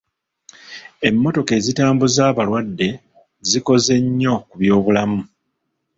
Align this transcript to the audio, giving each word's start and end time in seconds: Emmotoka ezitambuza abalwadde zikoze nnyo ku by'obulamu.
Emmotoka 1.07 1.51
ezitambuza 1.59 2.21
abalwadde 2.31 2.87
zikoze 3.49 3.93
nnyo 4.03 4.33
ku 4.49 4.55
by'obulamu. 4.61 5.21